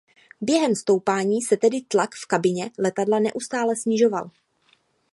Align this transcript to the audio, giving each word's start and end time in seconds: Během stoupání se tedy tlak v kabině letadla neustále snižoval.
Během 0.41 0.75
stoupání 0.75 1.41
se 1.41 1.57
tedy 1.57 1.81
tlak 1.81 2.09
v 2.15 2.25
kabině 2.25 2.71
letadla 2.79 3.19
neustále 3.19 3.75
snižoval. 3.75 4.31